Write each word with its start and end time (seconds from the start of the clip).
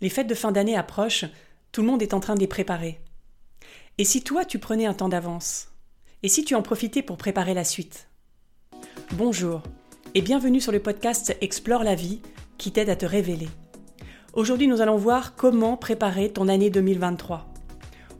Les 0.00 0.10
fêtes 0.10 0.28
de 0.28 0.34
fin 0.34 0.52
d'année 0.52 0.76
approchent, 0.76 1.24
tout 1.72 1.80
le 1.80 1.88
monde 1.88 2.02
est 2.02 2.14
en 2.14 2.20
train 2.20 2.36
de 2.36 2.40
les 2.40 2.46
préparer. 2.46 3.00
Et 3.98 4.04
si 4.04 4.22
toi 4.22 4.44
tu 4.44 4.60
prenais 4.60 4.86
un 4.86 4.94
temps 4.94 5.08
d'avance? 5.08 5.72
Et 6.22 6.28
si 6.28 6.44
tu 6.44 6.54
en 6.54 6.62
profitais 6.62 7.02
pour 7.02 7.16
préparer 7.16 7.52
la 7.52 7.64
suite? 7.64 8.08
Bonjour 9.14 9.60
et 10.14 10.22
bienvenue 10.22 10.60
sur 10.60 10.70
le 10.70 10.78
podcast 10.78 11.36
Explore 11.40 11.82
la 11.82 11.96
vie 11.96 12.20
qui 12.58 12.70
t'aide 12.70 12.90
à 12.90 12.96
te 12.96 13.06
révéler. 13.06 13.48
Aujourd'hui 14.34 14.68
nous 14.68 14.80
allons 14.80 14.96
voir 14.96 15.34
comment 15.34 15.76
préparer 15.76 16.32
ton 16.32 16.46
année 16.46 16.70
2023. 16.70 17.52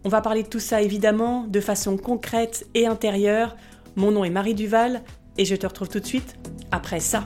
On 0.02 0.08
va 0.08 0.20
parler 0.20 0.42
de 0.42 0.48
tout 0.48 0.58
ça 0.58 0.82
évidemment 0.82 1.44
de 1.44 1.60
façon 1.60 1.96
concrète 1.96 2.66
et 2.74 2.88
intérieure. 2.88 3.56
Mon 3.94 4.10
nom 4.10 4.24
est 4.24 4.30
Marie 4.30 4.54
Duval 4.54 5.04
et 5.36 5.44
je 5.44 5.54
te 5.54 5.66
retrouve 5.66 5.88
tout 5.88 6.00
de 6.00 6.06
suite 6.06 6.34
après 6.72 6.98
ça. 6.98 7.24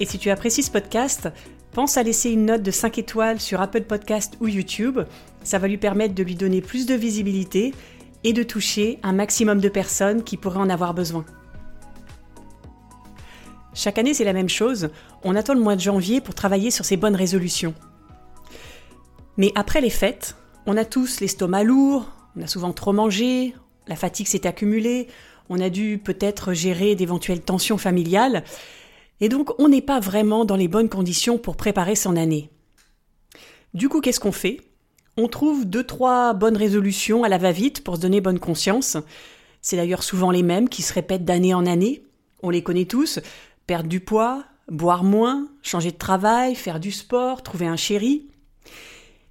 Et 0.00 0.06
si 0.06 0.18
tu 0.18 0.30
apprécies 0.30 0.62
ce 0.62 0.70
podcast, 0.70 1.28
pense 1.72 1.96
à 1.96 2.02
laisser 2.02 2.30
une 2.30 2.46
note 2.46 2.62
de 2.62 2.70
5 2.70 2.98
étoiles 2.98 3.40
sur 3.40 3.60
Apple 3.60 3.82
Podcast 3.82 4.34
ou 4.40 4.46
YouTube. 4.46 5.00
Ça 5.42 5.58
va 5.58 5.66
lui 5.66 5.78
permettre 5.78 6.14
de 6.14 6.22
lui 6.22 6.36
donner 6.36 6.60
plus 6.60 6.86
de 6.86 6.94
visibilité 6.94 7.74
et 8.24 8.32
de 8.32 8.42
toucher 8.42 8.98
un 9.02 9.12
maximum 9.12 9.60
de 9.60 9.68
personnes 9.68 10.22
qui 10.22 10.36
pourraient 10.36 10.60
en 10.60 10.70
avoir 10.70 10.94
besoin. 10.94 11.24
Chaque 13.74 13.98
année, 13.98 14.14
c'est 14.14 14.24
la 14.24 14.32
même 14.32 14.48
chose. 14.48 14.90
On 15.22 15.36
attend 15.36 15.54
le 15.54 15.60
mois 15.60 15.76
de 15.76 15.80
janvier 15.80 16.20
pour 16.20 16.34
travailler 16.34 16.70
sur 16.70 16.84
ses 16.84 16.96
bonnes 16.96 17.16
résolutions. 17.16 17.74
Mais 19.36 19.52
après 19.54 19.80
les 19.80 19.90
fêtes, 19.90 20.36
on 20.66 20.76
a 20.76 20.84
tous 20.84 21.20
l'estomac 21.20 21.64
lourd, 21.64 22.10
on 22.36 22.42
a 22.42 22.46
souvent 22.46 22.72
trop 22.72 22.92
mangé, 22.92 23.54
la 23.86 23.94
fatigue 23.94 24.26
s'est 24.26 24.46
accumulée, 24.46 25.06
on 25.48 25.60
a 25.60 25.70
dû 25.70 25.98
peut-être 25.98 26.52
gérer 26.52 26.96
d'éventuelles 26.96 27.40
tensions 27.40 27.78
familiales, 27.78 28.42
et 29.20 29.28
donc, 29.28 29.58
on 29.58 29.68
n'est 29.68 29.82
pas 29.82 30.00
vraiment 30.00 30.44
dans 30.44 30.56
les 30.56 30.68
bonnes 30.68 30.88
conditions 30.88 31.38
pour 31.38 31.56
préparer 31.56 31.96
son 31.96 32.16
année. 32.16 32.50
Du 33.74 33.88
coup, 33.88 34.00
qu'est-ce 34.00 34.20
qu'on 34.20 34.32
fait? 34.32 34.60
On 35.16 35.26
trouve 35.26 35.64
deux, 35.64 35.82
trois 35.82 36.32
bonnes 36.32 36.56
résolutions 36.56 37.24
à 37.24 37.28
la 37.28 37.38
va-vite 37.38 37.82
pour 37.82 37.96
se 37.96 38.00
donner 38.00 38.20
bonne 38.20 38.38
conscience. 38.38 38.96
C'est 39.60 39.76
d'ailleurs 39.76 40.04
souvent 40.04 40.30
les 40.30 40.44
mêmes 40.44 40.68
qui 40.68 40.82
se 40.82 40.92
répètent 40.92 41.24
d'année 41.24 41.54
en 41.54 41.66
année. 41.66 42.04
On 42.42 42.50
les 42.50 42.62
connaît 42.62 42.84
tous. 42.84 43.18
Perdre 43.66 43.88
du 43.88 43.98
poids, 43.98 44.44
boire 44.70 45.02
moins, 45.02 45.48
changer 45.62 45.90
de 45.90 45.98
travail, 45.98 46.54
faire 46.54 46.78
du 46.78 46.92
sport, 46.92 47.42
trouver 47.42 47.66
un 47.66 47.76
chéri. 47.76 48.28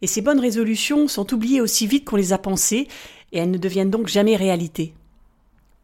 Et 0.02 0.08
ces 0.08 0.22
bonnes 0.22 0.42
résolutions 0.42 1.08
sont 1.08 1.34
oubliées 1.34 1.62
aussi 1.62 1.88
vite 1.88 2.04
qu'on 2.06 2.18
les 2.18 2.34
a 2.34 2.38
pensées 2.38 2.90
et 3.32 3.40
elles 3.40 3.50
ne 3.50 3.58
deviennent 3.58 3.90
donc 3.90 4.08
jamais 4.08 4.36
réalité. 4.36 4.94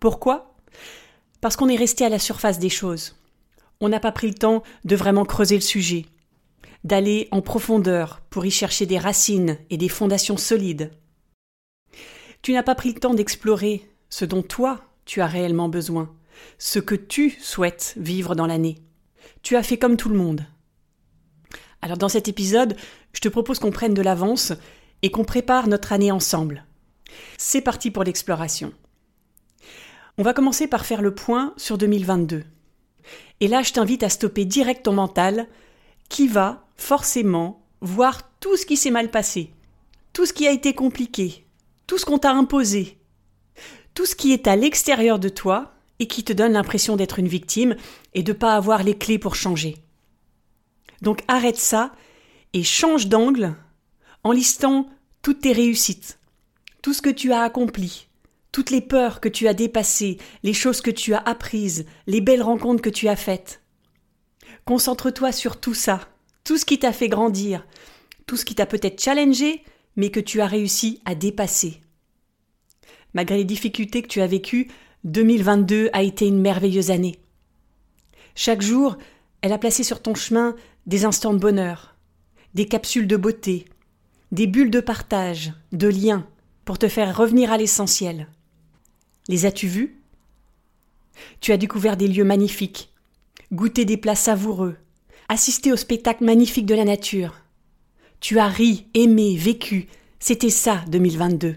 Pourquoi? 0.01 0.53
Parce 1.39 1.55
qu'on 1.55 1.69
est 1.69 1.77
resté 1.77 2.03
à 2.05 2.09
la 2.09 2.19
surface 2.19 2.59
des 2.59 2.69
choses 2.69 3.15
on 3.79 3.89
n'a 3.89 3.99
pas 3.99 4.11
pris 4.11 4.27
le 4.27 4.33
temps 4.33 4.63
de 4.85 4.95
vraiment 4.95 5.25
creuser 5.25 5.55
le 5.55 5.61
sujet, 5.61 6.05
d'aller 6.83 7.27
en 7.31 7.41
profondeur 7.41 8.21
pour 8.29 8.45
y 8.45 8.51
chercher 8.51 8.85
des 8.85 8.97
racines 8.97 9.57
et 9.69 9.77
des 9.77 9.89
fondations 9.89 10.37
solides. 10.37 10.91
Tu 12.41 12.53
n'as 12.53 12.63
pas 12.63 12.75
pris 12.75 12.93
le 12.93 12.99
temps 12.99 13.13
d'explorer 13.13 13.89
ce 14.09 14.25
dont 14.25 14.41
toi 14.41 14.81
tu 15.05 15.21
as 15.21 15.27
réellement 15.27 15.69
besoin, 15.69 16.13
ce 16.57 16.79
que 16.79 16.95
tu 16.95 17.31
souhaites 17.31 17.93
vivre 17.97 18.35
dans 18.35 18.47
l'année. 18.47 18.77
Tu 19.41 19.55
as 19.55 19.63
fait 19.63 19.77
comme 19.77 19.97
tout 19.97 20.09
le 20.09 20.17
monde. 20.17 20.45
Alors 21.81 21.97
dans 21.97 22.09
cet 22.09 22.27
épisode, 22.27 22.75
je 23.13 23.21
te 23.21 23.27
propose 23.27 23.59
qu'on 23.59 23.71
prenne 23.71 23.93
de 23.93 24.01
l'avance 24.01 24.53
et 25.01 25.11
qu'on 25.11 25.25
prépare 25.25 25.67
notre 25.67 25.91
année 25.91 26.11
ensemble. 26.11 26.65
C'est 27.37 27.61
parti 27.61 27.91
pour 27.91 28.03
l'exploration. 28.03 28.73
On 30.17 30.23
va 30.23 30.33
commencer 30.33 30.67
par 30.67 30.85
faire 30.85 31.01
le 31.01 31.13
point 31.13 31.53
sur 31.57 31.77
2022. 31.77 32.43
Et 33.39 33.47
là, 33.47 33.61
je 33.63 33.73
t'invite 33.73 34.03
à 34.03 34.09
stopper 34.09 34.45
direct 34.45 34.83
ton 34.83 34.93
mental 34.93 35.47
qui 36.09 36.27
va 36.27 36.67
forcément 36.75 37.65
voir 37.81 38.37
tout 38.39 38.55
ce 38.57 38.65
qui 38.65 38.77
s'est 38.77 38.91
mal 38.91 39.11
passé, 39.11 39.51
tout 40.13 40.25
ce 40.25 40.33
qui 40.33 40.47
a 40.47 40.51
été 40.51 40.73
compliqué, 40.73 41.45
tout 41.87 41.97
ce 41.97 42.05
qu'on 42.05 42.19
t'a 42.19 42.31
imposé, 42.31 42.97
tout 43.93 44.05
ce 44.05 44.15
qui 44.15 44.33
est 44.33 44.47
à 44.47 44.55
l'extérieur 44.55 45.19
de 45.19 45.29
toi 45.29 45.73
et 45.99 46.07
qui 46.07 46.23
te 46.23 46.33
donne 46.33 46.53
l'impression 46.53 46.95
d'être 46.95 47.19
une 47.19 47.27
victime 47.27 47.75
et 48.13 48.23
de 48.23 48.31
ne 48.31 48.37
pas 48.37 48.55
avoir 48.55 48.83
les 48.83 48.97
clés 48.97 49.19
pour 49.19 49.35
changer. 49.35 49.77
Donc 51.01 51.23
arrête 51.27 51.57
ça 51.57 51.91
et 52.53 52.63
change 52.63 53.07
d'angle 53.07 53.55
en 54.23 54.31
listant 54.31 54.89
toutes 55.21 55.41
tes 55.41 55.51
réussites, 55.51 56.19
tout 56.81 56.93
ce 56.93 57.01
que 57.01 57.09
tu 57.09 57.33
as 57.33 57.41
accompli, 57.41 58.07
toutes 58.53 58.69
les 58.69 58.81
peurs 58.81 59.19
que 59.19 59.27
tu 59.27 59.49
as 59.49 59.53
dépassées, 59.53 60.17
les 60.43 60.53
choses 60.53 60.79
que 60.79 60.91
tu 60.91 61.13
as 61.13 61.17
apprises, 61.17 61.85
les 62.07 62.21
belles 62.21 62.43
rencontres 62.43 62.83
que 62.83 62.89
tu 62.89 63.09
as 63.09 63.17
faites. 63.17 63.61
Concentre-toi 64.63 65.33
sur 65.33 65.59
tout 65.59 65.73
ça, 65.73 66.07
tout 66.45 66.57
ce 66.57 66.63
qui 66.63 66.79
t'a 66.79 66.93
fait 66.93 67.09
grandir, 67.09 67.65
tout 68.27 68.37
ce 68.37 68.45
qui 68.45 68.53
t'a 68.53 68.67
peut-être 68.67 69.01
challengé, 69.01 69.63
mais 69.95 70.11
que 70.11 70.19
tu 70.19 70.39
as 70.39 70.45
réussi 70.45 71.01
à 71.03 71.15
dépasser. 71.15 71.81
Malgré 73.13 73.37
les 73.37 73.43
difficultés 73.43 74.03
que 74.03 74.07
tu 74.07 74.21
as 74.21 74.27
vécues, 74.27 74.69
2022 75.03 75.89
a 75.91 76.03
été 76.03 76.27
une 76.27 76.39
merveilleuse 76.39 76.91
année. 76.91 77.19
Chaque 78.35 78.61
jour, 78.61 78.97
elle 79.41 79.51
a 79.51 79.57
placé 79.57 79.83
sur 79.83 80.01
ton 80.01 80.13
chemin 80.13 80.55
des 80.85 81.05
instants 81.05 81.33
de 81.33 81.39
bonheur, 81.39 81.95
des 82.53 82.67
capsules 82.67 83.07
de 83.07 83.17
beauté, 83.17 83.65
des 84.31 84.45
bulles 84.45 84.71
de 84.71 84.79
partage, 84.79 85.53
de 85.71 85.87
liens, 85.87 86.27
pour 86.65 86.77
te 86.77 86.87
faire 86.87 87.17
revenir 87.17 87.51
à 87.51 87.57
l'essentiel. 87.57 88.27
Les 89.27 89.45
as-tu 89.45 89.67
vus? 89.67 90.01
Tu 91.39 91.51
as 91.51 91.57
découvert 91.57 91.97
des 91.97 92.07
lieux 92.07 92.23
magnifiques, 92.23 92.93
goûté 93.51 93.85
des 93.85 93.97
plats 93.97 94.15
savoureux, 94.15 94.75
assisté 95.29 95.71
au 95.71 95.75
spectacle 95.75 96.23
magnifique 96.23 96.65
de 96.65 96.75
la 96.75 96.85
nature. 96.85 97.41
Tu 98.19 98.39
as 98.39 98.47
ri, 98.47 98.87
aimé, 98.93 99.35
vécu. 99.35 99.87
C'était 100.19 100.49
ça 100.49 100.83
2022. 100.87 101.55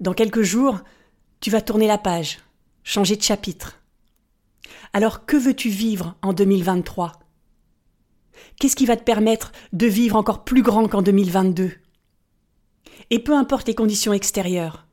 Dans 0.00 0.14
quelques 0.14 0.42
jours, 0.42 0.80
tu 1.40 1.50
vas 1.50 1.60
tourner 1.60 1.86
la 1.86 1.98
page, 1.98 2.38
changer 2.84 3.16
de 3.16 3.22
chapitre. 3.22 3.80
Alors 4.92 5.26
que 5.26 5.36
veux-tu 5.36 5.68
vivre 5.68 6.16
en 6.22 6.32
2023 6.32 7.12
Qu'est-ce 8.58 8.76
qui 8.76 8.86
va 8.86 8.96
te 8.96 9.04
permettre 9.04 9.52
de 9.72 9.86
vivre 9.86 10.16
encore 10.16 10.44
plus 10.44 10.62
grand 10.62 10.88
qu'en 10.88 11.02
2022 11.02 11.72
Et 13.10 13.18
peu 13.18 13.34
importe 13.34 13.68
les 13.68 13.74
conditions 13.74 14.12
extérieures, 14.12 14.86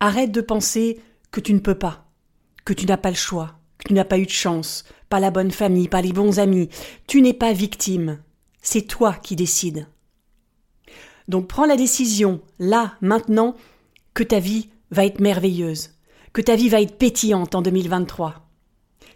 Arrête 0.00 0.32
de 0.32 0.40
penser 0.40 1.00
que 1.30 1.40
tu 1.40 1.54
ne 1.54 1.58
peux 1.58 1.78
pas, 1.78 2.06
que 2.64 2.72
tu 2.72 2.86
n'as 2.86 2.96
pas 2.96 3.10
le 3.10 3.16
choix, 3.16 3.58
que 3.78 3.88
tu 3.88 3.94
n'as 3.94 4.04
pas 4.04 4.18
eu 4.18 4.26
de 4.26 4.30
chance, 4.30 4.84
pas 5.08 5.20
la 5.20 5.30
bonne 5.30 5.50
famille, 5.50 5.88
pas 5.88 6.02
les 6.02 6.12
bons 6.12 6.38
amis. 6.38 6.68
Tu 7.06 7.20
n'es 7.20 7.34
pas 7.34 7.52
victime. 7.52 8.22
C'est 8.62 8.82
toi 8.82 9.14
qui 9.14 9.36
décides. 9.36 9.86
Donc 11.28 11.48
prends 11.48 11.66
la 11.66 11.76
décision, 11.76 12.40
là, 12.58 12.94
maintenant, 13.00 13.56
que 14.14 14.22
ta 14.22 14.38
vie 14.38 14.68
va 14.90 15.04
être 15.04 15.20
merveilleuse, 15.20 15.90
que 16.32 16.42
ta 16.42 16.56
vie 16.56 16.68
va 16.68 16.80
être 16.80 16.98
pétillante 16.98 17.54
en 17.54 17.62
2023, 17.62 18.48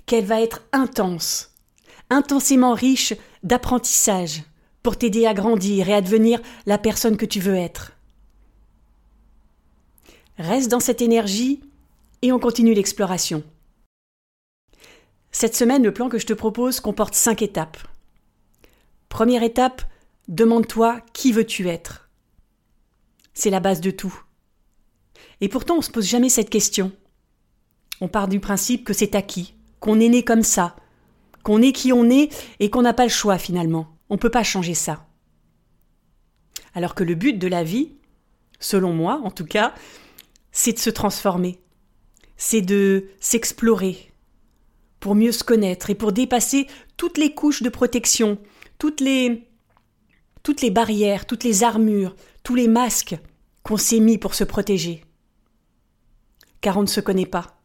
qu'elle 0.06 0.25
va 0.25 0.41
être 0.41 0.62
intense, 0.72 1.54
intensément 2.10 2.75
riche 2.75 3.14
d'apprentissage 3.43 4.43
pour 4.82 4.97
t'aider 4.97 5.26
à 5.26 5.34
grandir 5.34 5.88
et 5.88 5.94
à 5.94 6.00
devenir 6.00 6.41
la 6.64 6.78
personne 6.78 7.16
que 7.16 7.26
tu 7.26 7.41
veux 7.41 7.56
être. 7.56 7.93
Reste 10.38 10.70
dans 10.70 10.80
cette 10.80 11.00
énergie 11.00 11.60
et 12.22 12.32
on 12.32 12.38
continue 12.38 12.74
l'exploration. 12.74 13.42
Cette 15.32 15.56
semaine, 15.56 15.82
le 15.82 15.92
plan 15.92 16.08
que 16.08 16.19
je 16.19 16.26
te 16.26 16.32
propose 16.32 16.80
comporte 16.80 17.14
cinq 17.14 17.42
étapes. 17.42 17.78
Première 19.08 19.42
étape, 19.42 19.82
demande-toi 20.28 21.00
qui 21.12 21.32
veux-tu 21.32 21.69
être. 21.69 22.08
C'est 23.34 23.50
la 23.50 23.60
base 23.60 23.80
de 23.80 23.91
tout. 23.91 24.14
Et 25.41 25.48
pourtant, 25.48 25.75
on 25.75 25.78
ne 25.78 25.82
se 25.82 25.91
pose 25.91 26.06
jamais 26.06 26.28
cette 26.28 26.50
question. 26.50 26.92
On 28.00 28.08
part 28.08 28.28
du 28.28 28.40
principe 28.40 28.84
que 28.84 28.93
c'est 28.93 29.14
acquis, 29.14 29.55
qu'on 29.81 30.00
est 30.00 30.08
né 30.08 30.22
comme 30.22 30.43
ça, 30.43 30.76
qu'on 31.43 31.62
est 31.62 31.72
qui 31.72 31.93
on 31.93 32.11
est 32.11 32.31
et 32.61 32.70
qu'on 32.70 32.82
n'a 32.82 32.94
pas 32.94 33.05
le 33.05 33.11
choix 33.11 33.38
finalement. 33.38 33.88
On 34.11 34.14
ne 34.14 34.20
peut 34.20 34.31
pas 34.31 34.43
changer 34.43 34.75
ça. 34.75 35.06
Alors 36.75 36.94
que 36.94 37.05
le 37.05 37.14
but 37.14 37.38
de 37.38 37.49
la 37.49 37.64
vie, 37.64 37.93
selon 38.58 38.93
moi 38.93 39.20
en 39.25 39.31
tout 39.31 39.46
cas, 39.46 39.75
c'est 40.58 40.73
de 40.73 40.79
se 40.79 40.88
transformer, 40.88 41.61
c'est 42.38 42.62
de 42.62 43.11
s'explorer 43.20 44.11
pour 45.00 45.14
mieux 45.14 45.31
se 45.31 45.44
connaître 45.44 45.91
et 45.91 45.94
pour 45.94 46.12
dépasser 46.12 46.67
toutes 46.97 47.19
les 47.19 47.35
couches 47.35 47.62
de 47.62 47.69
protection, 47.69 48.38
toutes 48.79 49.03
les 49.03 49.47
toutes 50.43 50.62
les 50.62 50.70
barrières, 50.70 51.26
toutes 51.26 51.44
les 51.44 51.62
armures, 51.62 52.17
tous 52.43 52.55
les 52.55 52.69
masques 52.69 53.19
qu'on 53.64 53.76
s'est 53.76 54.00
mis 54.00 54.17
pour 54.17 54.35
se 54.35 54.44
protéger. 54.44 55.05
Car 56.62 56.79
on 56.79 56.82
ne 56.82 56.87
se 56.87 57.00
connaît 57.00 57.26
pas. 57.26 57.61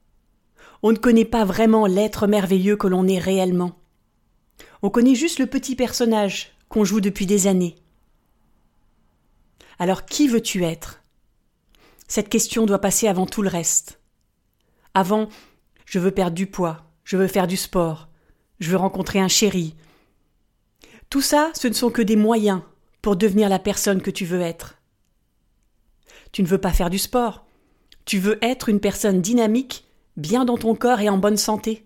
On 0.84 0.92
ne 0.92 0.98
connaît 0.98 1.24
pas 1.24 1.46
vraiment 1.46 1.86
l'être 1.86 2.28
merveilleux 2.28 2.76
que 2.76 2.88
l'on 2.88 3.08
est 3.08 3.20
réellement. 3.20 3.80
On 4.82 4.90
connaît 4.90 5.16
juste 5.16 5.40
le 5.40 5.48
petit 5.48 5.78
personnage 5.78 6.52
qu'on 6.68 6.84
joue 6.84 7.00
depuis 7.00 7.26
des 7.26 7.48
années. 7.48 7.76
Alors 9.80 10.06
qui 10.06 10.28
veux-tu 10.28 10.66
être? 10.66 11.01
Cette 12.12 12.28
question 12.28 12.66
doit 12.66 12.82
passer 12.82 13.08
avant 13.08 13.26
tout 13.26 13.42
le 13.42 13.48
reste. 13.48 14.02
Avant, 14.94 15.30
je 15.86 15.98
veux 15.98 16.12
perdre 16.12 16.36
du 16.36 16.46
poids, 16.46 16.84
je 17.06 17.16
veux 17.16 17.28
faire 17.28 17.48
du 17.48 17.56
sport, 17.56 18.10
je 18.60 18.70
veux 18.70 18.76
rencontrer 18.76 19.22
un 19.22 19.30
chéri. 19.30 19.76
Tout 21.10 21.22
ça, 21.22 21.52
ce 21.54 21.70
ne 21.70 21.74
sont 21.74 21.90
que 21.90 22.02
des 22.02 22.18
moyens 22.18 22.64
pour 23.02 23.16
devenir 23.16 23.48
la 23.48 23.60
personne 23.60 24.02
que 24.02 24.12
tu 24.12 24.26
veux 24.26 24.42
être. 24.42 24.76
Tu 26.34 26.44
ne 26.44 26.48
veux 26.48 26.58
pas 26.58 26.74
faire 26.74 26.90
du 26.90 27.00
sport. 27.00 27.46
Tu 28.04 28.20
veux 28.20 28.44
être 28.44 28.68
une 28.68 28.82
personne 28.82 29.22
dynamique, 29.22 29.86
bien 30.18 30.44
dans 30.44 30.58
ton 30.58 30.76
corps 30.76 31.00
et 31.00 31.08
en 31.08 31.18
bonne 31.18 31.38
santé. 31.38 31.86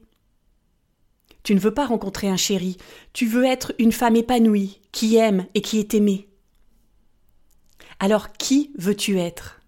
Tu 1.43 1.53
ne 1.53 1.59
veux 1.59 1.75
pas 1.75 1.85
rencontrer 1.85 2.29
un 2.29 2.37
chéri, 2.37 2.77
tu 3.13 3.27
veux 3.27 3.45
être 3.45 3.73
une 3.77 3.91
femme 3.91 4.15
épanouie, 4.15 4.81
qui 4.91 5.17
aime 5.17 5.45
et 5.53 5.61
qui 5.61 5.77
est 5.77 5.93
aimée. 5.93 6.27
Alors 7.99 8.33
qui 8.33 8.71
veux-tu 8.79 9.19
être? 9.19 9.59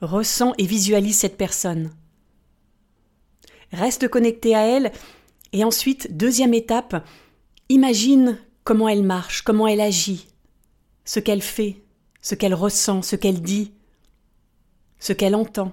Ressens 0.00 0.54
et 0.58 0.66
visualise 0.66 1.18
cette 1.18 1.36
personne. 1.36 1.90
Reste 3.72 4.08
connecté 4.08 4.54
à 4.54 4.66
elle 4.66 4.92
et 5.52 5.64
ensuite, 5.64 6.16
deuxième 6.16 6.54
étape, 6.54 7.06
imagine 7.68 8.38
comment 8.64 8.88
elle 8.88 9.02
marche, 9.04 9.42
comment 9.42 9.66
elle 9.66 9.80
agit, 9.80 10.26
ce 11.04 11.20
qu'elle 11.20 11.42
fait, 11.42 11.82
ce 12.20 12.34
qu'elle 12.34 12.54
ressent, 12.54 13.02
ce 13.02 13.16
qu'elle 13.16 13.40
dit, 13.40 13.72
ce 14.98 15.12
qu'elle 15.12 15.34
entend. 15.34 15.72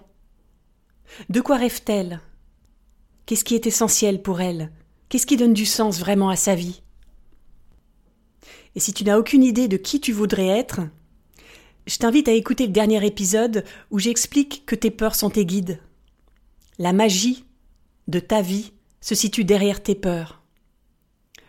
De 1.30 1.42
quoi 1.42 1.58
rêve-t-elle? 1.58 2.22
Qu'est-ce 3.26 3.44
qui 3.44 3.56
est 3.56 3.68
essentiel 3.68 4.22
pour 4.22 4.42
elle? 4.42 4.72
Qu'est-ce 5.10 5.26
qui 5.26 5.38
donne 5.38 5.54
du 5.54 5.66
sens 5.66 6.00
vraiment 6.00 6.30
à 6.30 6.36
sa 6.36 6.56
vie? 6.56 6.84
Et 8.76 8.80
si 8.80 8.94
tu 8.94 9.04
n'as 9.04 9.18
aucune 9.18 9.44
idée 9.44 9.68
de 9.68 9.78
qui 9.78 10.00
tu 10.00 10.14
voudrais 10.14 10.48
être, 10.48 10.82
je 11.88 11.98
t'invite 11.98 12.28
à 12.28 12.34
écouter 12.34 12.68
le 12.68 12.74
dernier 12.74 13.06
épisode 13.06 13.64
où 13.90 14.00
j'explique 14.00 14.66
que 14.66 14.76
tes 14.76 14.92
peurs 14.92 15.16
sont 15.16 15.30
tes 15.30 15.46
guides. 15.46 15.80
La 16.78 16.94
magie 16.94 17.46
de 18.08 18.20
ta 18.20 18.42
vie 18.42 18.72
se 19.02 19.16
situe 19.16 19.44
derrière 19.44 19.82
tes 19.82 19.96
peurs. 19.96 20.42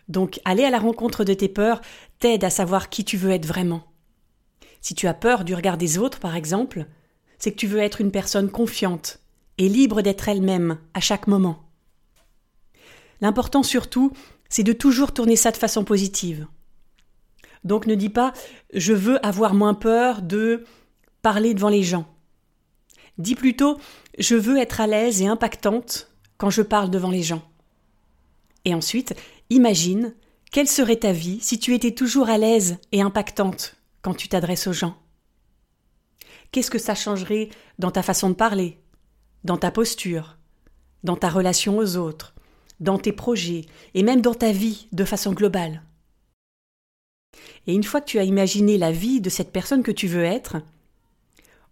Donc 0.07 0.39
aller 0.43 0.63
à 0.63 0.69
la 0.69 0.79
rencontre 0.79 1.23
de 1.23 1.33
tes 1.33 1.49
peurs 1.49 1.81
t'aide 2.19 2.43
à 2.43 2.49
savoir 2.49 2.89
qui 2.89 3.05
tu 3.05 3.17
veux 3.17 3.31
être 3.31 3.45
vraiment. 3.45 3.83
Si 4.81 4.95
tu 4.95 5.07
as 5.07 5.13
peur 5.13 5.45
du 5.45 5.55
regard 5.55 5.77
des 5.77 5.97
autres, 5.97 6.19
par 6.19 6.35
exemple, 6.35 6.85
c'est 7.37 7.51
que 7.51 7.57
tu 7.57 7.67
veux 7.67 7.79
être 7.79 8.01
une 8.01 8.11
personne 8.11 8.49
confiante 8.49 9.19
et 9.57 9.69
libre 9.69 10.01
d'être 10.01 10.27
elle-même 10.27 10.77
à 10.93 10.99
chaque 10.99 11.27
moment. 11.27 11.63
L'important 13.21 13.63
surtout, 13.63 14.11
c'est 14.49 14.63
de 14.63 14.73
toujours 14.73 15.13
tourner 15.13 15.35
ça 15.35 15.51
de 15.51 15.57
façon 15.57 15.83
positive. 15.83 16.47
Donc 17.63 17.87
ne 17.87 17.95
dis 17.95 18.09
pas 18.09 18.33
je 18.73 18.93
veux 18.93 19.23
avoir 19.25 19.53
moins 19.53 19.73
peur 19.73 20.21
de 20.21 20.63
parler 21.21 21.53
devant 21.53 21.69
les 21.69 21.83
gens. 21.83 22.05
Dis 23.17 23.35
plutôt 23.35 23.77
je 24.17 24.35
veux 24.35 24.57
être 24.57 24.81
à 24.81 24.87
l'aise 24.87 25.21
et 25.21 25.27
impactante 25.27 26.09
quand 26.37 26.49
je 26.49 26.61
parle 26.61 26.89
devant 26.89 27.11
les 27.11 27.23
gens. 27.23 27.41
Et 28.65 28.73
ensuite, 28.73 29.15
imagine 29.49 30.13
quelle 30.51 30.67
serait 30.67 30.97
ta 30.97 31.11
vie 31.11 31.39
si 31.41 31.59
tu 31.59 31.73
étais 31.73 31.91
toujours 31.91 32.29
à 32.29 32.37
l'aise 32.37 32.77
et 32.91 33.01
impactante 33.01 33.75
quand 34.01 34.13
tu 34.13 34.27
t'adresses 34.27 34.67
aux 34.67 34.73
gens? 34.73 34.95
Qu'est-ce 36.51 36.69
que 36.69 36.77
ça 36.77 36.95
changerait 36.95 37.49
dans 37.79 37.89
ta 37.89 38.03
façon 38.03 38.29
de 38.29 38.35
parler, 38.35 38.77
dans 39.43 39.57
ta 39.57 39.71
posture, 39.71 40.37
dans 41.03 41.15
ta 41.15 41.29
relation 41.29 41.77
aux 41.77 41.97
autres, 41.97 42.35
dans 42.79 42.99
tes 42.99 43.11
projets 43.11 43.65
et 43.95 44.03
même 44.03 44.21
dans 44.21 44.35
ta 44.35 44.51
vie 44.51 44.87
de 44.91 45.03
façon 45.03 45.33
globale? 45.33 45.81
Et 47.67 47.73
une 47.73 47.83
fois 47.83 48.01
que 48.01 48.07
tu 48.07 48.19
as 48.19 48.23
imaginé 48.23 48.77
la 48.77 48.91
vie 48.91 49.21
de 49.21 49.29
cette 49.29 49.51
personne 49.51 49.83
que 49.83 49.91
tu 49.91 50.07
veux 50.07 50.23
être, 50.23 50.57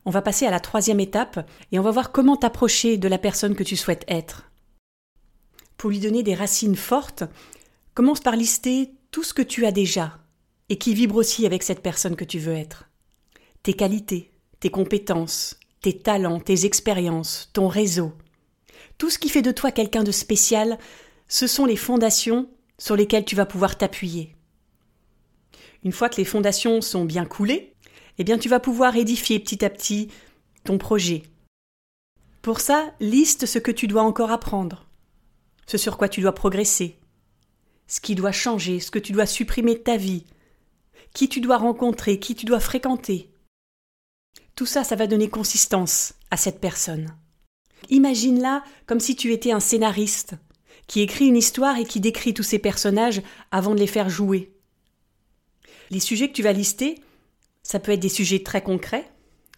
on 0.06 0.12
va 0.12 0.22
passer 0.22 0.46
à 0.46 0.52
la 0.52 0.60
troisième 0.60 1.00
étape 1.00 1.48
et 1.72 1.80
on 1.80 1.84
va 1.84 1.92
voir 1.92 2.12
comment 2.12 2.38
t'approcher 2.38 2.98
de 2.98 3.08
la 3.08 3.18
personne 3.18 3.56
que 3.56 3.64
tu 3.64 3.76
souhaites 3.76 4.06
être. 4.08 4.50
Pour 5.78 5.90
lui 5.90 6.00
donner 6.00 6.24
des 6.24 6.36
racines 6.36 6.76
fortes, 6.76 7.24
commence 7.94 8.20
par 8.20 8.36
lister 8.36 8.92
tout 9.12 9.24
ce 9.24 9.34
que 9.34 9.42
tu 9.42 9.66
as 9.66 9.72
déjà 9.72 10.20
et 10.70 10.78
qui 10.78 10.94
vibre 10.94 11.18
aussi 11.18 11.46
avec 11.46 11.64
cette 11.64 11.82
personne 11.82 12.16
que 12.16 12.26
tu 12.26 12.40
veux 12.40 12.54
être. 12.54 12.86
Tes 13.64 13.74
qualités, 13.74 14.32
tes 14.60 14.70
compétences, 14.70 15.60
tes 15.82 15.98
talents, 15.98 16.40
tes 16.40 16.66
expériences, 16.66 17.50
ton 17.54 17.68
réseau, 17.68 18.14
tout 18.98 19.10
ce 19.10 19.20
qui 19.20 19.30
fait 19.30 19.42
de 19.42 19.52
toi 19.52 19.72
quelqu'un 19.72 20.04
de 20.04 20.12
spécial, 20.12 20.78
ce 21.28 21.48
sont 21.48 21.66
les 21.66 21.76
fondations 21.76 22.48
sur 22.78 22.96
lesquelles 22.96 23.26
tu 23.26 23.36
vas 23.36 23.46
pouvoir 23.46 23.78
t'appuyer. 23.78 24.36
Une 25.84 25.92
fois 25.92 26.10
que 26.10 26.18
les 26.18 26.26
fondations 26.26 26.82
sont 26.82 27.06
bien 27.06 27.26
coulées, 27.26 27.74
eh 28.18 28.24
bien 28.24 28.38
tu 28.38 28.50
vas 28.50 28.60
pouvoir 28.60 28.96
édifier 28.96 29.40
petit 29.40 29.66
à 29.66 29.70
petit 29.70 30.10
ton 30.64 30.78
projet. 30.78 31.24
Pour 32.42 32.60
ça, 32.60 32.94
liste 33.00 33.46
ce 33.46 33.60
que 33.60 33.72
tu 33.72 33.88
dois 33.88 34.04
encore 34.04 34.32
apprendre, 34.32 34.88
ce 35.68 35.78
sur 35.78 35.98
quoi 35.98 36.10
tu 36.10 36.22
dois 36.22 36.34
progresser, 36.34 37.00
ce 37.88 38.00
qui 38.00 38.16
doit 38.16 38.32
changer, 38.32 38.80
ce 38.80 38.92
que 38.92 39.00
tu 39.00 39.12
dois 39.12 39.26
supprimer 39.26 39.76
de 39.76 39.80
ta 39.80 39.98
vie, 39.98 40.26
qui 41.14 41.30
tu 41.30 41.42
dois 41.42 41.58
rencontrer, 41.58 42.20
qui 42.20 42.36
tu 42.36 42.46
dois 42.46 42.60
fréquenter. 42.60 43.30
Tout 44.56 44.66
ça, 44.66 44.84
ça 44.84 44.96
va 44.96 45.08
donner 45.08 45.30
consistance 45.30 46.14
à 46.30 46.38
cette 46.38 46.60
personne. 46.60 47.16
Imagine-la 47.90 48.64
comme 48.86 49.00
si 49.00 49.16
tu 49.16 49.34
étais 49.34 49.52
un 49.52 49.60
scénariste 49.60 50.36
qui 50.88 51.02
écrit 51.02 51.28
une 51.28 51.38
histoire 51.38 51.78
et 51.78 51.86
qui 51.86 52.00
décrit 52.00 52.34
tous 52.34 52.44
ces 52.44 52.60
personnages 52.60 53.22
avant 53.52 53.74
de 53.74 53.80
les 53.80 53.88
faire 53.88 54.10
jouer. 54.10 54.54
Les 55.92 56.00
sujets 56.00 56.30
que 56.30 56.34
tu 56.34 56.42
vas 56.42 56.54
lister, 56.54 56.96
ça 57.64 57.80
peut 57.80 57.92
être 57.92 58.00
des 58.00 58.10
sujets 58.10 58.44
très 58.44 58.64
concrets, 58.64 59.12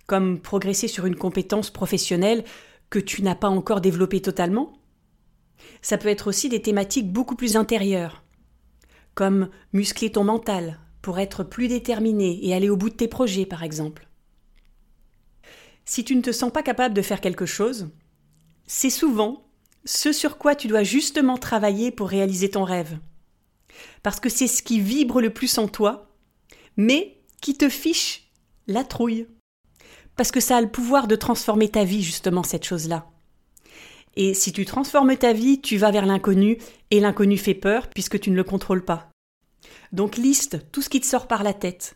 comme 0.08 0.40
progresser 0.40 0.88
sur 0.88 1.06
une 1.06 1.16
compétence 1.16 1.70
professionnelle 1.70 2.44
que 2.90 2.98
tu 2.98 3.22
n'as 3.22 3.36
pas 3.36 3.50
encore 3.50 3.82
développée 3.82 4.22
totalement. 4.22 4.74
Ça 5.84 6.00
peut 6.00 6.10
être 6.10 6.28
aussi 6.28 6.50
des 6.50 6.62
thématiques 6.62 7.12
beaucoup 7.12 7.36
plus 7.36 7.56
intérieures, 7.56 8.24
comme 9.14 9.50
muscler 9.74 10.12
ton 10.12 10.24
mental 10.24 10.80
pour 11.04 11.20
être 11.20 11.44
plus 11.44 11.68
déterminé 11.68 12.40
et 12.46 12.56
aller 12.56 12.70
au 12.70 12.78
bout 12.78 12.90
de 12.90 12.96
tes 12.96 13.08
projets, 13.08 13.46
par 13.46 13.62
exemple. 13.62 14.08
Si 15.86 16.04
tu 16.04 16.16
ne 16.16 16.22
te 16.22 16.32
sens 16.32 16.52
pas 16.52 16.64
capable 16.64 16.96
de 16.96 17.02
faire 17.02 17.22
quelque 17.22 17.46
chose, 17.46 17.90
c'est 18.66 18.90
souvent 18.90 19.46
ce 19.86 20.12
sur 20.12 20.38
quoi 20.38 20.56
tu 20.56 20.68
dois 20.68 20.84
justement 20.84 21.38
travailler 21.38 21.92
pour 21.92 22.08
réaliser 22.08 22.50
ton 22.50 22.64
rêve. 22.64 22.98
Parce 24.02 24.20
que 24.20 24.30
c'est 24.30 24.48
ce 24.48 24.64
qui 24.64 24.80
vibre 24.80 25.22
le 25.22 25.30
plus 25.30 25.58
en 25.58 25.68
toi, 25.68 26.13
mais 26.78 27.22
qui 27.42 27.56
te 27.56 27.70
fiche 27.70 28.30
la 28.68 28.84
trouille. 28.84 29.28
Parce 30.16 30.32
que 30.32 30.40
ça 30.40 30.58
a 30.58 30.62
le 30.62 30.70
pouvoir 30.70 31.08
de 31.08 31.16
transformer 31.16 31.70
ta 31.70 31.84
vie, 31.84 32.04
justement, 32.04 32.44
cette 32.44 32.66
chose-là. 32.66 33.10
Et 34.16 34.34
si 34.34 34.52
tu 34.52 34.66
transformes 34.66 35.18
ta 35.18 35.34
vie, 35.34 35.60
tu 35.60 35.78
vas 35.78 35.92
vers 35.92 36.06
l'inconnu, 36.06 36.60
et 36.92 37.00
l'inconnu 37.00 37.38
fait 37.38 37.56
peur 37.56 37.90
puisque 37.90 38.20
tu 38.20 38.30
ne 38.30 38.36
le 38.36 38.44
contrôles 38.44 38.86
pas. 38.86 39.10
Donc 39.92 40.18
liste 40.18 40.72
tout 40.72 40.82
ce 40.82 40.90
qui 40.90 41.02
te 41.02 41.06
sort 41.06 41.28
par 41.28 41.44
la 41.44 41.54
tête. 41.54 41.96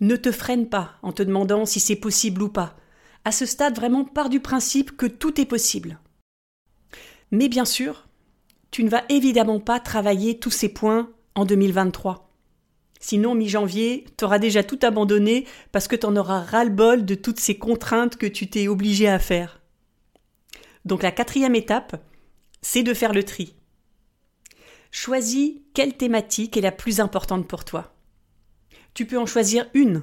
Ne 0.00 0.14
te 0.14 0.30
freine 0.30 0.68
pas 0.68 0.92
en 1.02 1.12
te 1.12 1.24
demandant 1.24 1.66
si 1.66 1.80
c'est 1.80 1.96
possible 1.96 2.42
ou 2.42 2.48
pas 2.48 2.76
à 3.24 3.32
ce 3.32 3.44
stade, 3.44 3.76
vraiment, 3.76 4.04
part 4.04 4.30
du 4.30 4.40
principe 4.40 4.96
que 4.96 5.04
tout 5.04 5.40
est 5.40 5.44
possible. 5.44 5.98
Mais 7.30 7.48
bien 7.48 7.66
sûr, 7.66 8.08
tu 8.70 8.84
ne 8.84 8.88
vas 8.88 9.04
évidemment 9.10 9.60
pas 9.60 9.80
travailler 9.80 10.38
tous 10.38 10.50
ces 10.50 10.68
points 10.70 11.10
en 11.34 11.44
2023. 11.44 12.27
Sinon, 13.00 13.34
mi-janvier, 13.34 14.06
tu 14.16 14.24
auras 14.24 14.38
déjà 14.38 14.64
tout 14.64 14.78
abandonné 14.82 15.46
parce 15.72 15.88
que 15.88 15.96
tu 15.96 16.06
en 16.06 16.16
auras 16.16 16.40
ras-le-bol 16.40 17.04
de 17.04 17.14
toutes 17.14 17.40
ces 17.40 17.56
contraintes 17.56 18.16
que 18.16 18.26
tu 18.26 18.48
t'es 18.48 18.68
obligé 18.68 19.08
à 19.08 19.18
faire. 19.18 19.60
Donc 20.84 21.02
la 21.02 21.12
quatrième 21.12 21.54
étape, 21.54 22.02
c'est 22.62 22.82
de 22.82 22.94
faire 22.94 23.12
le 23.12 23.22
tri. 23.22 23.54
Choisis 24.90 25.54
quelle 25.74 25.96
thématique 25.96 26.56
est 26.56 26.62
la 26.62 26.72
plus 26.72 27.00
importante 27.00 27.46
pour 27.46 27.64
toi. 27.64 27.94
Tu 28.94 29.06
peux 29.06 29.18
en 29.18 29.26
choisir 29.26 29.66
une, 29.74 30.02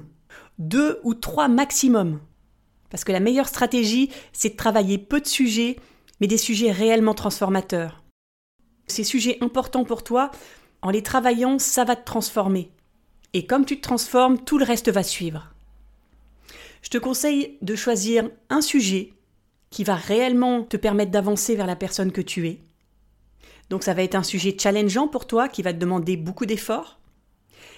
deux 0.58 1.00
ou 1.02 1.14
trois 1.14 1.48
maximum. 1.48 2.20
Parce 2.88 3.04
que 3.04 3.12
la 3.12 3.20
meilleure 3.20 3.48
stratégie, 3.48 4.10
c'est 4.32 4.50
de 4.50 4.56
travailler 4.56 4.96
peu 4.96 5.20
de 5.20 5.26
sujets, 5.26 5.76
mais 6.20 6.28
des 6.28 6.38
sujets 6.38 6.70
réellement 6.70 7.14
transformateurs. 7.14 8.04
Ces 8.86 9.04
sujets 9.04 9.38
importants 9.40 9.84
pour 9.84 10.04
toi, 10.04 10.30
en 10.82 10.90
les 10.90 11.02
travaillant, 11.02 11.58
ça 11.58 11.84
va 11.84 11.96
te 11.96 12.04
transformer. 12.04 12.70
Et 13.36 13.44
comme 13.44 13.66
tu 13.66 13.76
te 13.76 13.82
transformes, 13.82 14.42
tout 14.42 14.56
le 14.56 14.64
reste 14.64 14.88
va 14.88 15.02
suivre. 15.02 15.52
Je 16.80 16.88
te 16.88 16.96
conseille 16.96 17.58
de 17.60 17.74
choisir 17.76 18.30
un 18.48 18.62
sujet 18.62 19.12
qui 19.68 19.84
va 19.84 19.94
réellement 19.94 20.62
te 20.62 20.78
permettre 20.78 21.10
d'avancer 21.10 21.54
vers 21.54 21.66
la 21.66 21.76
personne 21.76 22.12
que 22.12 22.22
tu 22.22 22.48
es. 22.48 22.60
Donc 23.68 23.82
ça 23.82 23.92
va 23.92 24.04
être 24.04 24.14
un 24.14 24.22
sujet 24.22 24.56
challengeant 24.58 25.06
pour 25.06 25.26
toi 25.26 25.50
qui 25.50 25.60
va 25.60 25.74
te 25.74 25.78
demander 25.78 26.16
beaucoup 26.16 26.46
d'efforts. 26.46 26.98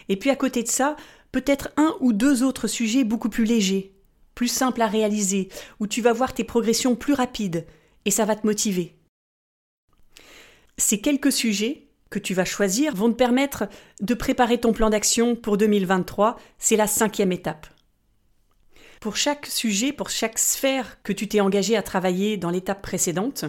Et 0.09 0.17
puis 0.17 0.31
à 0.31 0.37
côté 0.37 0.63
de 0.63 0.69
ça, 0.69 0.95
peut-être 1.33 1.71
un 1.77 1.97
ou 1.99 2.13
deux 2.13 2.45
autres 2.45 2.69
sujets 2.69 3.03
beaucoup 3.03 3.29
plus 3.29 3.45
légers, 3.45 3.91
plus 4.37 4.47
simple 4.47 4.81
à 4.81 4.87
réaliser, 4.87 5.49
où 5.81 5.89
tu 5.89 6.03
vas 6.03 6.13
voir 6.13 6.35
tes 6.35 6.45
progressions 6.45 6.95
plus 6.95 7.15
rapides, 7.15 7.67
et 8.05 8.13
ça 8.13 8.25
va 8.25 8.37
te 8.37 8.47
motiver. 8.47 8.95
Ces 10.77 11.01
quelques 11.01 11.33
sujets 11.33 11.88
que 12.11 12.19
tu 12.19 12.35
vas 12.35 12.45
choisir 12.45 12.95
vont 12.95 13.11
te 13.11 13.17
permettre 13.17 13.69
de 14.01 14.15
préparer 14.15 14.59
ton 14.59 14.73
plan 14.73 14.91
d'action 14.91 15.37
pour 15.37 15.57
2023, 15.57 16.39
c'est 16.59 16.77
la 16.77 16.87
cinquième 16.87 17.33
étape. 17.33 17.67
Pour 19.01 19.17
chaque 19.17 19.47
sujet, 19.47 19.93
pour 19.93 20.11
chaque 20.11 20.39
sphère 20.39 21.03
que 21.03 21.13
tu 21.13 21.29
t'es 21.29 21.41
engagé 21.41 21.77
à 21.77 21.83
travailler 21.83 22.37
dans 22.37 22.51
l'étape 22.51 22.83
précédente, 22.83 23.45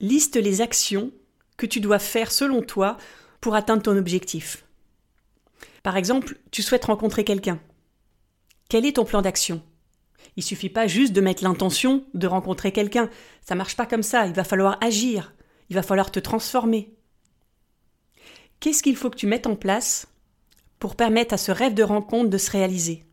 liste 0.00 0.36
les 0.36 0.60
actions 0.60 1.12
que 1.56 1.66
tu 1.66 1.80
dois 1.80 1.98
faire 1.98 2.30
selon 2.30 2.60
toi 2.62 2.98
pour 3.40 3.54
atteindre 3.54 3.82
ton 3.82 3.96
objectif. 3.96 4.64
Par 5.82 5.96
exemple, 5.96 6.36
tu 6.50 6.62
souhaites 6.62 6.84
rencontrer 6.84 7.24
quelqu'un. 7.24 7.60
Quel 8.68 8.84
est 8.84 8.96
ton 8.96 9.04
plan 9.04 9.22
d'action? 9.22 9.62
Il 10.36 10.42
suffit 10.42 10.68
pas 10.68 10.86
juste 10.86 11.12
de 11.12 11.20
mettre 11.20 11.44
l'intention 11.44 12.04
de 12.12 12.26
rencontrer 12.26 12.72
quelqu'un. 12.72 13.08
Ça 13.40 13.54
marche 13.54 13.76
pas 13.76 13.86
comme 13.86 14.02
ça. 14.02 14.26
Il 14.26 14.34
va 14.34 14.44
falloir 14.44 14.76
agir. 14.82 15.32
Il 15.70 15.76
va 15.76 15.82
falloir 15.82 16.10
te 16.10 16.20
transformer. 16.20 16.95
Qu'est-ce 18.60 18.82
qu'il 18.82 18.96
faut 18.96 19.10
que 19.10 19.16
tu 19.16 19.26
mettes 19.26 19.46
en 19.46 19.56
place 19.56 20.08
pour 20.78 20.96
permettre 20.96 21.34
à 21.34 21.38
ce 21.38 21.52
rêve 21.52 21.74
de 21.74 21.82
rencontre 21.82 22.30
de 22.30 22.38
se 22.38 22.50
réaliser? 22.50 23.04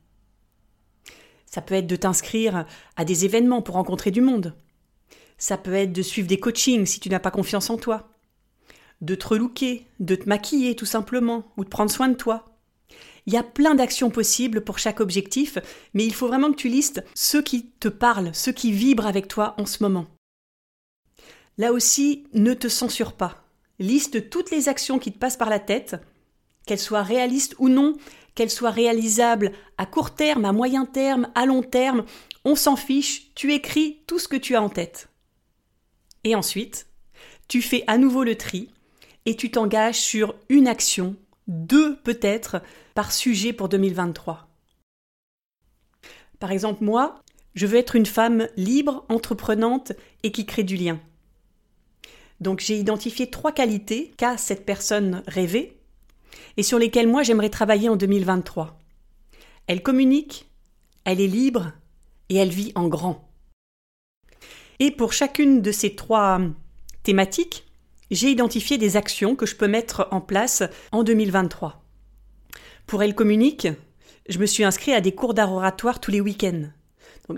Ça 1.45 1.61
peut 1.61 1.75
être 1.75 1.87
de 1.87 1.95
t'inscrire 1.95 2.65
à 2.95 3.05
des 3.05 3.25
événements 3.25 3.61
pour 3.61 3.75
rencontrer 3.75 4.09
du 4.09 4.21
monde. 4.21 4.55
Ça 5.37 5.57
peut 5.57 5.73
être 5.73 5.93
de 5.93 6.01
suivre 6.01 6.27
des 6.27 6.39
coachings 6.39 6.85
si 6.85 6.99
tu 6.99 7.09
n'as 7.09 7.19
pas 7.19 7.31
confiance 7.31 7.69
en 7.69 7.77
toi. 7.77 8.09
De 9.01 9.15
te 9.15 9.27
relooker, 9.27 9.85
de 9.99 10.15
te 10.15 10.27
maquiller 10.27 10.75
tout 10.75 10.85
simplement, 10.85 11.51
ou 11.57 11.63
de 11.63 11.69
prendre 11.69 11.91
soin 11.91 12.07
de 12.07 12.15
toi. 12.15 12.45
Il 13.25 13.33
y 13.33 13.37
a 13.37 13.43
plein 13.43 13.75
d'actions 13.75 14.09
possibles 14.09 14.63
pour 14.63 14.79
chaque 14.79 14.99
objectif, 14.99 15.57
mais 15.93 16.05
il 16.05 16.13
faut 16.13 16.27
vraiment 16.27 16.51
que 16.51 16.57
tu 16.57 16.69
listes 16.69 17.03
ceux 17.13 17.41
qui 17.41 17.67
te 17.79 17.87
parlent, 17.87 18.33
ceux 18.33 18.51
qui 18.51 18.71
vibrent 18.71 19.05
avec 19.05 19.27
toi 19.27 19.53
en 19.57 19.65
ce 19.65 19.83
moment. 19.83 20.07
Là 21.57 21.71
aussi, 21.71 22.25
ne 22.33 22.53
te 22.53 22.67
censure 22.67 23.13
pas. 23.13 23.42
Liste 23.79 24.29
toutes 24.29 24.51
les 24.51 24.69
actions 24.69 24.99
qui 24.99 25.11
te 25.11 25.17
passent 25.17 25.37
par 25.37 25.49
la 25.49 25.59
tête, 25.59 25.95
qu'elles 26.65 26.79
soient 26.79 27.03
réalistes 27.03 27.55
ou 27.59 27.69
non, 27.69 27.93
qu'elles 28.35 28.49
soient 28.49 28.71
réalisables 28.71 29.51
à 29.77 29.85
court 29.85 30.15
terme, 30.15 30.45
à 30.45 30.51
moyen 30.51 30.85
terme, 30.85 31.29
à 31.35 31.45
long 31.45 31.61
terme, 31.61 32.05
on 32.45 32.55
s'en 32.55 32.75
fiche, 32.75 33.33
tu 33.35 33.53
écris 33.53 34.01
tout 34.07 34.19
ce 34.19 34.27
que 34.27 34.35
tu 34.35 34.55
as 34.55 34.61
en 34.61 34.69
tête. 34.69 35.09
Et 36.23 36.35
ensuite, 36.35 36.87
tu 37.47 37.61
fais 37.61 37.83
à 37.87 37.97
nouveau 37.97 38.23
le 38.23 38.35
tri 38.35 38.69
et 39.25 39.35
tu 39.35 39.51
t'engages 39.51 39.99
sur 39.99 40.35
une 40.49 40.67
action, 40.67 41.15
deux 41.47 41.95
peut-être, 41.97 42.61
par 42.93 43.11
sujet 43.11 43.53
pour 43.53 43.69
2023. 43.69 44.47
Par 46.39 46.51
exemple, 46.51 46.83
moi, 46.83 47.21
je 47.55 47.65
veux 47.65 47.77
être 47.77 47.95
une 47.95 48.05
femme 48.05 48.47
libre, 48.57 49.05
entreprenante 49.09 49.93
et 50.23 50.31
qui 50.31 50.45
crée 50.45 50.63
du 50.63 50.75
lien. 50.75 50.99
Donc 52.43 52.59
j'ai 52.59 52.77
identifié 52.77 53.29
trois 53.29 53.53
qualités 53.53 54.11
qu'a 54.17 54.37
cette 54.37 54.65
personne 54.65 55.23
rêvée 55.27 55.79
et 56.57 56.63
sur 56.63 56.77
lesquelles 56.77 57.07
moi 57.07 57.23
j'aimerais 57.23 57.49
travailler 57.49 57.87
en 57.87 57.95
2023. 57.95 58.77
Elle 59.67 59.81
communique, 59.81 60.49
elle 61.05 61.21
est 61.21 61.27
libre 61.27 61.71
et 62.27 62.35
elle 62.35 62.49
vit 62.49 62.73
en 62.75 62.89
grand. 62.89 63.29
Et 64.79 64.91
pour 64.91 65.13
chacune 65.13 65.61
de 65.61 65.71
ces 65.71 65.95
trois 65.95 66.41
thématiques, 67.03 67.63
j'ai 68.11 68.29
identifié 68.29 68.77
des 68.77 68.97
actions 68.97 69.37
que 69.37 69.45
je 69.45 69.55
peux 69.55 69.69
mettre 69.69 70.09
en 70.11 70.19
place 70.19 70.63
en 70.91 71.03
2023. 71.03 71.81
Pour 72.85 73.01
Elle 73.03 73.15
Communique, 73.15 73.69
je 74.27 74.39
me 74.39 74.45
suis 74.45 74.65
inscrit 74.65 74.93
à 74.93 74.99
des 74.99 75.15
cours 75.15 75.33
d'art 75.33 75.53
oratoire 75.53 76.01
tous 76.01 76.11
les 76.11 76.19
week-ends. 76.19 76.65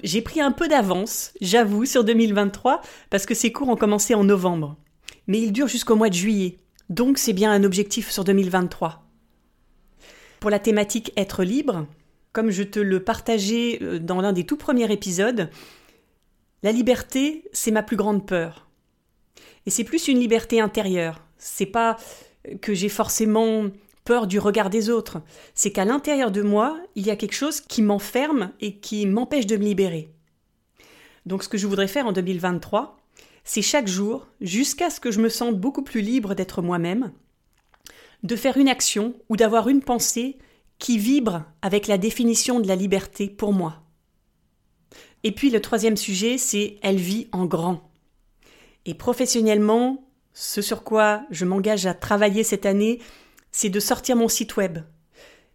J'ai 0.01 0.23
pris 0.23 0.41
un 0.41 0.51
peu 0.51 0.67
d'avance, 0.67 1.31
j'avoue, 1.41 1.85
sur 1.85 2.03
2023, 2.03 2.81
parce 3.11 3.27
que 3.27 3.35
ces 3.35 3.51
cours 3.51 3.69
ont 3.69 3.75
commencé 3.75 4.15
en 4.15 4.23
novembre. 4.23 4.75
Mais 5.27 5.39
ils 5.39 5.51
durent 5.51 5.67
jusqu'au 5.67 5.95
mois 5.95 6.09
de 6.09 6.13
juillet, 6.13 6.57
donc 6.89 7.17
c'est 7.17 7.33
bien 7.33 7.51
un 7.51 7.63
objectif 7.63 8.11
sur 8.11 8.23
2023. 8.23 9.03
Pour 10.39 10.49
la 10.49 10.59
thématique 10.59 11.11
Être 11.17 11.43
libre, 11.43 11.87
comme 12.31 12.51
je 12.51 12.63
te 12.63 12.79
le 12.79 13.03
partageais 13.03 13.79
euh, 13.81 13.99
dans 13.99 14.21
l'un 14.21 14.33
des 14.33 14.45
tout 14.45 14.57
premiers 14.57 14.91
épisodes, 14.91 15.49
la 16.63 16.71
liberté, 16.71 17.43
c'est 17.53 17.71
ma 17.71 17.83
plus 17.83 17.95
grande 17.95 18.25
peur. 18.25 18.67
Et 19.65 19.69
c'est 19.69 19.83
plus 19.83 20.07
une 20.07 20.19
liberté 20.19 20.59
intérieure. 20.61 21.23
C'est 21.37 21.65
pas 21.65 21.97
que 22.61 22.73
j'ai 22.73 22.89
forcément 22.89 23.65
peur 24.03 24.27
du 24.27 24.39
regard 24.39 24.69
des 24.69 24.89
autres. 24.89 25.21
C'est 25.55 25.71
qu'à 25.71 25.85
l'intérieur 25.85 26.31
de 26.31 26.41
moi, 26.41 26.79
il 26.95 27.05
y 27.05 27.09
a 27.09 27.15
quelque 27.15 27.33
chose 27.33 27.61
qui 27.61 27.81
m'enferme 27.81 28.51
et 28.61 28.77
qui 28.77 29.05
m'empêche 29.07 29.47
de 29.47 29.57
me 29.57 29.63
libérer. 29.63 30.09
Donc 31.25 31.43
ce 31.43 31.49
que 31.49 31.57
je 31.57 31.67
voudrais 31.67 31.87
faire 31.87 32.05
en 32.05 32.11
2023, 32.11 32.97
c'est 33.45 33.61
chaque 33.61 33.87
jour, 33.87 34.27
jusqu'à 34.41 34.89
ce 34.89 34.99
que 34.99 35.11
je 35.11 35.21
me 35.21 35.29
sente 35.29 35.59
beaucoup 35.59 35.83
plus 35.83 36.01
libre 36.01 36.33
d'être 36.33 36.63
moi-même, 36.63 37.13
de 38.23 38.35
faire 38.35 38.57
une 38.57 38.67
action 38.67 39.13
ou 39.29 39.37
d'avoir 39.37 39.69
une 39.69 39.83
pensée 39.83 40.39
qui 40.79 40.97
vibre 40.97 41.45
avec 41.61 41.87
la 41.87 41.99
définition 41.99 42.59
de 42.59 42.67
la 42.67 42.75
liberté 42.75 43.29
pour 43.29 43.53
moi. 43.53 43.83
Et 45.23 45.31
puis 45.31 45.51
le 45.51 45.61
troisième 45.61 45.95
sujet, 45.95 46.37
c'est 46.39 46.77
elle 46.81 46.97
vit 46.97 47.27
en 47.31 47.45
grand. 47.45 47.91
Et 48.85 48.95
professionnellement, 48.95 50.09
ce 50.33 50.61
sur 50.61 50.83
quoi 50.83 51.23
je 51.29 51.45
m'engage 51.45 51.85
à 51.85 51.93
travailler 51.93 52.43
cette 52.43 52.65
année, 52.65 52.99
c'est 53.51 53.69
de 53.69 53.79
sortir 53.79 54.15
mon 54.15 54.27
site 54.27 54.57
web. 54.57 54.79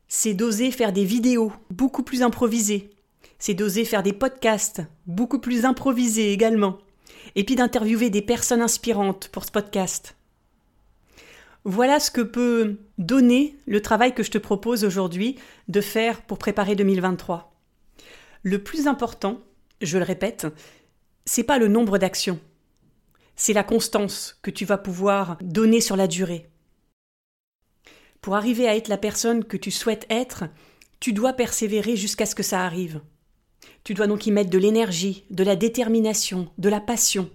C'est 0.06 0.34
d'oser 0.34 0.70
faire 0.70 0.92
des 0.92 1.04
vidéos 1.04 1.52
beaucoup 1.70 2.02
plus 2.02 2.22
improvisées. 2.22 2.90
C'est 3.38 3.54
d'oser 3.54 3.84
faire 3.84 4.02
des 4.02 4.12
podcasts 4.12 4.82
beaucoup 5.06 5.38
plus 5.38 5.64
improvisés 5.64 6.32
également. 6.32 6.78
Et 7.34 7.44
puis 7.44 7.56
d'interviewer 7.56 8.10
des 8.10 8.22
personnes 8.22 8.62
inspirantes 8.62 9.28
pour 9.28 9.44
ce 9.44 9.50
podcast. 9.50 10.16
Voilà 11.64 12.00
ce 12.00 12.10
que 12.10 12.22
peut 12.22 12.78
donner 12.98 13.54
le 13.66 13.82
travail 13.82 14.14
que 14.14 14.22
je 14.22 14.30
te 14.30 14.38
propose 14.38 14.84
aujourd'hui 14.84 15.36
de 15.68 15.80
faire 15.80 16.22
pour 16.22 16.38
préparer 16.38 16.74
2023. 16.74 17.52
Le 18.42 18.62
plus 18.62 18.86
important, 18.86 19.40
je 19.82 19.98
le 19.98 20.04
répète, 20.04 20.46
c'est 21.26 21.44
pas 21.44 21.58
le 21.58 21.68
nombre 21.68 21.98
d'actions. 21.98 22.40
C'est 23.36 23.52
la 23.52 23.64
constance 23.64 24.38
que 24.42 24.50
tu 24.50 24.64
vas 24.64 24.78
pouvoir 24.78 25.36
donner 25.42 25.80
sur 25.80 25.96
la 25.96 26.06
durée. 26.06 26.48
Pour 28.20 28.36
arriver 28.36 28.68
à 28.68 28.76
être 28.76 28.88
la 28.88 28.98
personne 28.98 29.44
que 29.44 29.56
tu 29.56 29.70
souhaites 29.70 30.06
être, 30.10 30.44
tu 30.98 31.12
dois 31.12 31.32
persévérer 31.32 31.96
jusqu'à 31.96 32.26
ce 32.26 32.34
que 32.34 32.42
ça 32.42 32.64
arrive. 32.64 33.00
Tu 33.84 33.94
dois 33.94 34.06
donc 34.06 34.26
y 34.26 34.32
mettre 34.32 34.50
de 34.50 34.58
l'énergie, 34.58 35.24
de 35.30 35.44
la 35.44 35.56
détermination, 35.56 36.50
de 36.58 36.68
la 36.68 36.80
passion. 36.80 37.30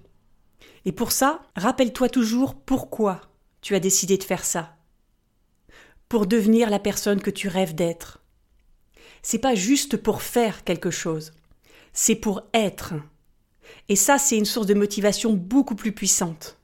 Et 0.86 0.92
pour 0.92 1.12
ça, 1.12 1.42
rappelle-toi 1.56 2.10
toujours 2.10 2.56
pourquoi 2.56 3.22
tu 3.62 3.76
as 3.76 3.80
décidé 3.80 4.18
de 4.18 4.24
faire 4.24 4.46
ça. 4.46 4.76
Pour 6.10 6.28
devenir 6.28 6.70
la 6.70 6.80
personne 6.80 7.22
que 7.22 7.32
tu 7.32 7.48
rêves 7.48 7.76
d'être. 7.76 8.22
C'est 9.24 9.40
pas 9.40 9.56
juste 9.56 9.98
pour 9.98 10.22
faire 10.22 10.64
quelque 10.64 10.92
chose 10.92 11.32
c'est 11.96 12.16
pour 12.16 12.44
être. 12.54 12.94
Et 13.90 13.96
ça, 13.96 14.20
c'est 14.20 14.38
une 14.38 14.46
source 14.46 14.68
de 14.68 14.76
motivation 14.76 15.34
beaucoup 15.34 15.76
plus 15.76 15.94
puissante. 15.94 16.60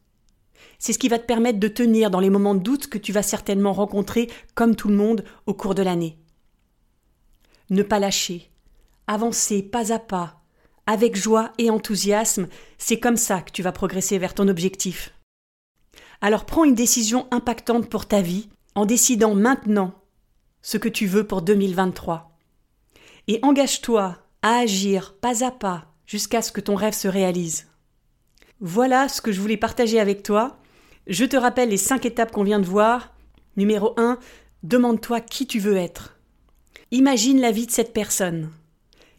C'est 0.77 0.93
ce 0.93 0.99
qui 0.99 1.09
va 1.09 1.17
te 1.17 1.25
permettre 1.25 1.59
de 1.59 1.67
tenir 1.67 2.11
dans 2.11 2.19
les 2.19 2.29
moments 2.29 2.53
de 2.53 2.59
doute 2.59 2.87
que 2.87 2.97
tu 2.97 3.11
vas 3.11 3.23
certainement 3.23 3.73
rencontrer, 3.73 4.29
comme 4.53 4.75
tout 4.75 4.89
le 4.89 4.95
monde, 4.95 5.23
au 5.45 5.53
cours 5.53 5.73
de 5.73 5.81
l'année. 5.81 6.17
Ne 7.69 7.81
pas 7.81 7.99
lâcher, 7.99 8.50
avancer 9.07 9.63
pas 9.63 9.93
à 9.93 9.99
pas, 9.99 10.41
avec 10.85 11.15
joie 11.15 11.51
et 11.57 11.69
enthousiasme, 11.69 12.47
c'est 12.77 12.99
comme 12.99 13.17
ça 13.17 13.41
que 13.41 13.51
tu 13.51 13.63
vas 13.63 13.71
progresser 13.71 14.17
vers 14.17 14.33
ton 14.33 14.47
objectif. 14.47 15.13
Alors 16.21 16.45
prends 16.45 16.63
une 16.63 16.75
décision 16.75 17.27
impactante 17.31 17.89
pour 17.89 18.07
ta 18.07 18.21
vie 18.21 18.49
en 18.75 18.85
décidant 18.85 19.35
maintenant 19.35 19.93
ce 20.61 20.77
que 20.77 20.89
tu 20.89 21.07
veux 21.07 21.25
pour 21.25 21.41
2023. 21.41 22.37
Et 23.27 23.39
engage-toi 23.41 24.17
à 24.41 24.57
agir 24.57 25.15
pas 25.19 25.43
à 25.43 25.51
pas 25.51 25.85
jusqu'à 26.05 26.41
ce 26.41 26.51
que 26.51 26.61
ton 26.61 26.75
rêve 26.75 26.93
se 26.93 27.07
réalise. 27.07 27.67
Voilà 28.59 29.09
ce 29.09 29.21
que 29.21 29.31
je 29.31 29.41
voulais 29.41 29.57
partager 29.57 29.99
avec 29.99 30.23
toi. 30.23 30.59
Je 31.07 31.25
te 31.25 31.37
rappelle 31.37 31.69
les 31.69 31.77
cinq 31.77 32.05
étapes 32.05 32.31
qu'on 32.31 32.43
vient 32.43 32.59
de 32.59 32.65
voir. 32.65 33.13
Numéro 33.57 33.93
1, 33.97 34.19
demande-toi 34.63 35.21
qui 35.21 35.47
tu 35.47 35.59
veux 35.59 35.77
être. 35.77 36.19
Imagine 36.91 37.41
la 37.41 37.51
vie 37.51 37.65
de 37.65 37.71
cette 37.71 37.93
personne. 37.93 38.51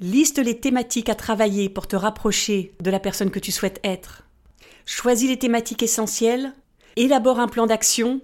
Liste 0.03 0.39
les 0.39 0.61
thématiques 0.61 1.09
à 1.09 1.15
travailler 1.15 1.71
pour 1.71 1.87
te 1.87 1.97
rapprocher 1.97 2.75
de 2.83 2.91
la 2.91 3.01
personne 3.01 3.31
que 3.31 3.39
tu 3.39 3.53
souhaites 3.53 3.81
être. 3.85 4.25
Choisis 4.85 5.29
les 5.29 5.39
thématiques 5.39 5.83
essentielles, 5.83 6.53
élabore 6.97 7.41
un 7.41 7.49
plan 7.49 7.67
d'action, 7.67 8.21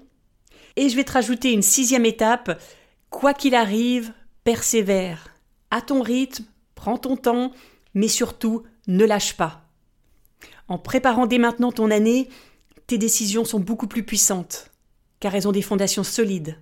et 0.76 0.88
je 0.88 0.96
vais 0.96 1.04
te 1.04 1.12
rajouter 1.12 1.52
une 1.52 1.62
sixième 1.62 2.04
étape. 2.04 2.60
Quoi 3.08 3.32
qu'il 3.32 3.54
arrive, 3.54 4.12
persévère. 4.44 5.28
À 5.70 5.80
ton 5.80 6.02
rythme, 6.02 6.44
Prends 6.78 6.96
ton 6.96 7.16
temps, 7.16 7.50
mais 7.92 8.06
surtout 8.06 8.62
ne 8.86 9.04
lâche 9.04 9.36
pas. 9.36 9.68
En 10.68 10.78
préparant 10.78 11.26
dès 11.26 11.38
maintenant 11.38 11.72
ton 11.72 11.90
année, 11.90 12.28
tes 12.86 12.98
décisions 12.98 13.44
sont 13.44 13.58
beaucoup 13.58 13.88
plus 13.88 14.04
puissantes, 14.04 14.70
car 15.18 15.34
elles 15.34 15.48
ont 15.48 15.52
des 15.52 15.60
fondations 15.60 16.04
solides. 16.04 16.56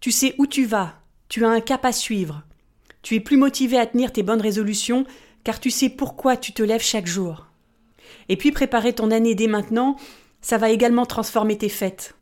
Tu 0.00 0.10
sais 0.10 0.34
où 0.38 0.48
tu 0.48 0.66
vas, 0.66 0.94
tu 1.28 1.44
as 1.44 1.48
un 1.48 1.60
cap 1.60 1.84
à 1.84 1.92
suivre. 1.92 2.42
Tu 3.02 3.14
es 3.14 3.20
plus 3.20 3.36
motivé 3.36 3.78
à 3.78 3.86
tenir 3.86 4.12
tes 4.12 4.22
bonnes 4.22 4.40
résolutions, 4.40 5.04
car 5.44 5.60
tu 5.60 5.70
sais 5.70 5.88
pourquoi 5.88 6.36
tu 6.36 6.52
te 6.52 6.62
lèves 6.62 6.82
chaque 6.82 7.06
jour. 7.06 7.46
Et 8.28 8.36
puis 8.36 8.52
préparer 8.52 8.92
ton 8.92 9.10
année 9.10 9.34
dès 9.34 9.46
maintenant, 9.46 9.96
ça 10.40 10.58
va 10.58 10.70
également 10.70 11.06
transformer 11.06 11.58
tes 11.58 11.68
fêtes. 11.68 12.14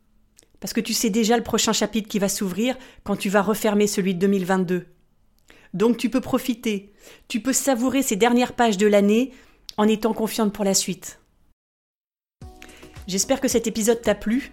Parce 0.59 0.73
que 0.73 0.81
tu 0.81 0.93
sais 0.93 1.09
déjà 1.09 1.37
le 1.37 1.43
prochain 1.43 1.73
chapitre 1.73 2.09
qui 2.09 2.19
va 2.19 2.29
s'ouvrir 2.29 2.77
quand 3.03 3.15
tu 3.15 3.29
vas 3.29 3.41
refermer 3.41 3.87
celui 3.87 4.13
de 4.13 4.19
2022. 4.19 4.87
donc 5.73 5.97
tu 5.97 6.09
peux 6.09 6.21
profiter, 6.21 6.91
tu 7.27 7.41
peux 7.41 7.53
savourer 7.53 8.01
ces 8.01 8.15
dernières 8.15 8.53
pages 8.53 8.77
de 8.77 8.87
l'année 8.87 9.31
en 9.77 9.87
étant 9.87 10.13
confiante 10.13 10.51
pour 10.51 10.65
la 10.65 10.73
suite. 10.73 11.19
J'espère 13.07 13.39
que 13.39 13.47
cet 13.47 13.67
épisode 13.67 14.01
t'a 14.01 14.15
plu, 14.15 14.51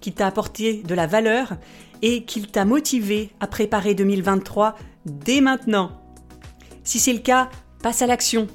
qu'il 0.00 0.14
t'a 0.14 0.26
apporté 0.26 0.82
de 0.82 0.94
la 0.94 1.06
valeur 1.06 1.56
et 2.02 2.24
qu'il 2.24 2.48
t'a 2.48 2.64
motivé 2.64 3.30
à 3.40 3.46
préparer 3.46 3.94
2023 3.94 4.76
dès 5.06 5.40
maintenant. 5.40 5.92
Si 6.82 6.98
c'est 6.98 7.12
le 7.12 7.18
cas, 7.18 7.48
passe 7.82 8.02
à 8.02 8.06
l'action. 8.06 8.46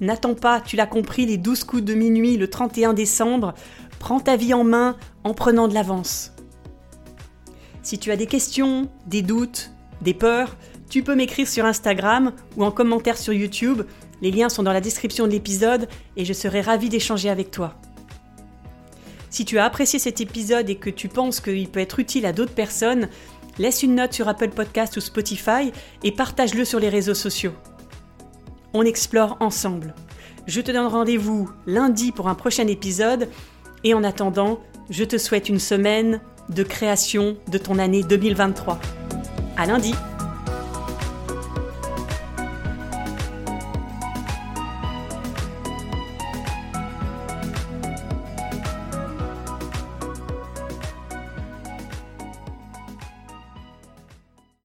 N'attends 0.00 0.34
pas, 0.34 0.60
tu 0.60 0.76
l'as 0.76 0.86
compris, 0.86 1.26
les 1.26 1.36
12 1.36 1.64
coups 1.64 1.82
de 1.82 1.94
minuit 1.94 2.36
le 2.36 2.48
31 2.48 2.94
décembre. 2.94 3.54
Prends 3.98 4.20
ta 4.20 4.36
vie 4.36 4.54
en 4.54 4.64
main 4.64 4.96
en 5.24 5.34
prenant 5.34 5.66
de 5.68 5.74
l'avance. 5.74 6.32
Si 7.82 7.98
tu 7.98 8.10
as 8.10 8.16
des 8.16 8.26
questions, 8.26 8.88
des 9.06 9.22
doutes, 9.22 9.72
des 10.02 10.14
peurs, 10.14 10.56
tu 10.88 11.02
peux 11.02 11.14
m'écrire 11.14 11.48
sur 11.48 11.64
Instagram 11.64 12.32
ou 12.56 12.64
en 12.64 12.70
commentaire 12.70 13.18
sur 13.18 13.32
YouTube. 13.32 13.82
Les 14.22 14.30
liens 14.30 14.48
sont 14.48 14.62
dans 14.62 14.72
la 14.72 14.80
description 14.80 15.26
de 15.26 15.32
l'épisode 15.32 15.88
et 16.16 16.24
je 16.24 16.32
serai 16.32 16.60
ravie 16.60 16.88
d'échanger 16.88 17.28
avec 17.28 17.50
toi. 17.50 17.74
Si 19.30 19.44
tu 19.44 19.58
as 19.58 19.64
apprécié 19.64 19.98
cet 19.98 20.20
épisode 20.20 20.70
et 20.70 20.76
que 20.76 20.90
tu 20.90 21.08
penses 21.08 21.40
qu'il 21.40 21.68
peut 21.68 21.80
être 21.80 21.98
utile 21.98 22.24
à 22.24 22.32
d'autres 22.32 22.54
personnes, 22.54 23.08
laisse 23.58 23.82
une 23.82 23.96
note 23.96 24.12
sur 24.12 24.28
Apple 24.28 24.50
Podcast 24.50 24.96
ou 24.96 25.00
Spotify 25.00 25.72
et 26.02 26.12
partage-le 26.12 26.64
sur 26.64 26.80
les 26.80 26.88
réseaux 26.88 27.14
sociaux. 27.14 27.52
On 28.74 28.82
explore 28.82 29.36
ensemble. 29.40 29.94
Je 30.46 30.60
te 30.60 30.70
donne 30.70 30.86
rendez-vous 30.86 31.50
lundi 31.66 32.12
pour 32.12 32.28
un 32.28 32.34
prochain 32.34 32.66
épisode 32.66 33.28
et 33.84 33.94
en 33.94 34.04
attendant, 34.04 34.60
je 34.90 35.04
te 35.04 35.18
souhaite 35.18 35.48
une 35.48 35.58
semaine 35.58 36.20
de 36.48 36.62
création 36.62 37.36
de 37.50 37.58
ton 37.58 37.78
année 37.78 38.02
2023. 38.02 38.78
À 39.56 39.66
lundi! 39.66 39.94